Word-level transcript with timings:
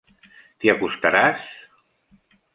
T'hi 0.63 0.71
acostaràs? 0.73 1.45